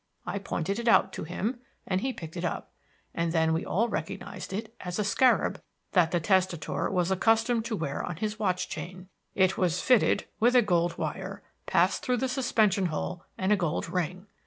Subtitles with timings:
[0.25, 2.71] I pointed it out to him and he picked it up,
[3.13, 7.75] and then we all recognized it as a scarab that the testator was accustomed to
[7.75, 9.09] wear on his watch chain.
[9.35, 13.89] It was fitted with a gold wire passed through the suspension hole and a gold
[13.89, 14.25] ring.